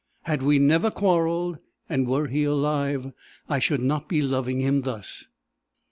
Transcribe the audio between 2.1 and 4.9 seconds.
he alive, I should not be loving him